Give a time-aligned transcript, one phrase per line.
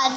[0.00, 0.08] 打